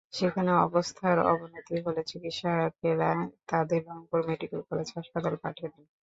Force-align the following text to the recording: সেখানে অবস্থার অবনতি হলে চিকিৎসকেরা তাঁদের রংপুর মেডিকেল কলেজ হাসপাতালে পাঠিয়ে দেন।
সেখানে 0.13 0.51
অবস্থার 0.61 1.17
অবনতি 1.31 1.75
হলে 1.85 2.01
চিকিৎসকেরা 2.09 3.09
তাঁদের 3.49 3.81
রংপুর 3.89 4.19
মেডিকেল 4.29 4.61
কলেজ 4.69 4.87
হাসপাতালে 4.95 5.37
পাঠিয়ে 5.43 5.69
দেন। 5.73 5.85